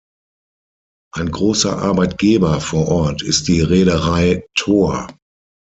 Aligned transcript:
Ein 1.13 1.29
großer 1.29 1.77
Arbeitgeber 1.77 2.59
vor 2.59 2.87
Ort 2.87 3.21
ist 3.21 3.47
die 3.47 3.61
Reederei 3.61 4.47
Thor. 4.55 5.05